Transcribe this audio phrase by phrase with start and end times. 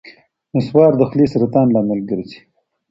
[0.55, 2.39] نصوار د خولې سرطان لامل ګرځي.